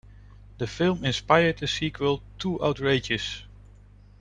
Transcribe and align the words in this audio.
The 0.57 0.65
film 0.65 1.05
inspired 1.05 1.59
the 1.59 1.67
sequel 1.67 2.23
Too 2.39 2.59
Outrageous! 2.59 3.43